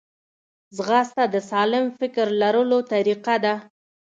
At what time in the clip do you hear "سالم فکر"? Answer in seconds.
1.49-2.27